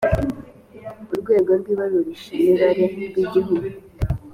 [1.11, 3.53] urwego rw ibarurishamibare rw igihugu